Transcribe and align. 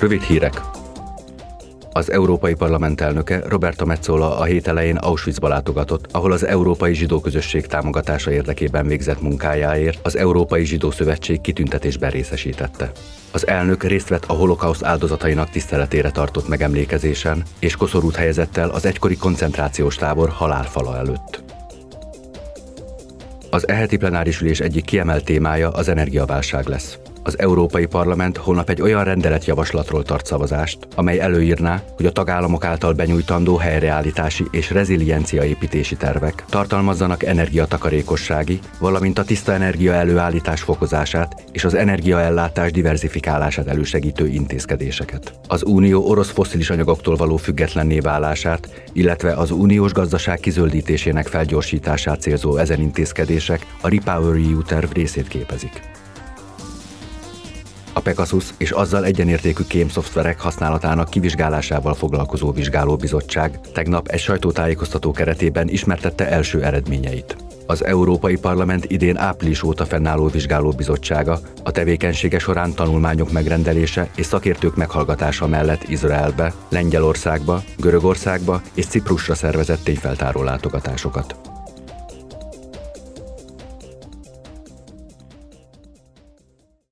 Rövid 0.00 0.22
hírek. 0.22 0.60
Az 1.92 2.10
Európai 2.10 2.54
Parlament 2.54 3.00
elnöke 3.00 3.42
Roberta 3.48 3.84
Metzola 3.84 4.38
a 4.38 4.44
hét 4.44 4.68
elején 4.68 4.96
Auschwitzba 4.96 5.48
látogatott, 5.48 6.06
ahol 6.12 6.32
az 6.32 6.46
Európai 6.46 6.94
Zsidó 6.94 7.20
Közösség 7.20 7.66
támogatása 7.66 8.30
érdekében 8.32 8.86
végzett 8.86 9.20
munkájáért 9.20 9.98
az 10.02 10.16
Európai 10.16 10.64
Zsidó 10.64 10.90
Szövetség 10.90 11.40
kitüntetésben 11.40 12.10
részesítette. 12.10 12.90
Az 13.32 13.46
elnök 13.46 13.82
részt 13.82 14.08
vett 14.08 14.24
a 14.24 14.32
holokauszt 14.32 14.84
áldozatainak 14.84 15.50
tiszteletére 15.50 16.10
tartott 16.10 16.48
megemlékezésen, 16.48 17.42
és 17.58 17.76
koszorút 17.76 18.16
helyezett 18.16 18.56
el 18.56 18.70
az 18.70 18.84
egykori 18.84 19.16
koncentrációs 19.16 19.94
tábor 19.94 20.28
halálfala 20.28 20.96
előtt. 20.96 21.42
Az 23.50 23.68
eheti 23.68 23.96
plenáris 23.96 24.40
ülés 24.40 24.60
egyik 24.60 24.84
kiemelt 24.84 25.24
témája 25.24 25.70
az 25.70 25.88
energiaválság 25.88 26.66
lesz 26.66 26.98
az 27.22 27.38
Európai 27.38 27.86
Parlament 27.86 28.36
holnap 28.36 28.70
egy 28.70 28.80
olyan 28.80 29.04
rendeletjavaslatról 29.04 30.02
tart 30.02 30.26
szavazást, 30.26 30.78
amely 30.94 31.20
előírná, 31.20 31.82
hogy 31.96 32.06
a 32.06 32.12
tagállamok 32.12 32.64
által 32.64 32.92
benyújtandó 32.92 33.56
helyreállítási 33.56 34.44
és 34.50 34.70
reziliencia 34.70 35.44
építési 35.44 35.96
tervek 35.96 36.44
tartalmazzanak 36.48 37.22
energiatakarékossági, 37.24 38.58
valamint 38.78 39.18
a 39.18 39.24
tiszta 39.24 39.52
energia 39.52 39.92
előállítás 39.92 40.60
fokozását 40.60 41.44
és 41.52 41.64
az 41.64 41.74
energiaellátás 41.74 42.70
diversifikálását 42.70 43.66
elősegítő 43.66 44.26
intézkedéseket. 44.26 45.32
Az 45.48 45.62
Unió 45.64 46.08
orosz 46.08 46.30
foszilis 46.30 46.70
anyagoktól 46.70 47.16
való 47.16 47.36
függetlenné 47.36 47.98
válását, 47.98 48.82
illetve 48.92 49.32
az 49.32 49.50
uniós 49.50 49.92
gazdaság 49.92 50.38
kizöldítésének 50.38 51.26
felgyorsítását 51.26 52.20
célzó 52.20 52.56
ezen 52.56 52.80
intézkedések 52.80 53.66
a 53.80 53.88
Repower 53.88 54.36
EU 54.36 54.62
terv 54.62 54.92
részét 54.92 55.28
képezik. 55.28 55.80
A 57.92 58.00
Pegasus 58.00 58.44
és 58.56 58.70
azzal 58.70 59.04
egyenértékű 59.04 59.62
kémszoftverek 59.68 60.40
használatának 60.40 61.10
kivizsgálásával 61.10 61.94
foglalkozó 61.94 62.52
vizsgálóbizottság 62.52 63.60
tegnap 63.72 64.08
egy 64.08 64.20
sajtótájékoztató 64.20 65.10
keretében 65.10 65.68
ismertette 65.68 66.28
első 66.28 66.62
eredményeit. 66.64 67.36
Az 67.66 67.84
Európai 67.84 68.36
Parlament 68.36 68.84
idén 68.84 69.16
április 69.16 69.62
óta 69.62 69.84
fennálló 69.84 70.26
vizsgálóbizottsága 70.26 71.40
a 71.62 71.70
tevékenysége 71.70 72.38
során 72.38 72.72
tanulmányok 72.74 73.32
megrendelése 73.32 74.08
és 74.16 74.26
szakértők 74.26 74.76
meghallgatása 74.76 75.46
mellett 75.46 75.88
Izraelbe, 75.88 76.52
Lengyelországba, 76.68 77.62
Görögországba 77.76 78.62
és 78.74 78.86
Ciprusra 78.86 79.34
szervezett 79.34 79.84
tényfeltáró 79.84 80.42
látogatásokat. 80.42 81.59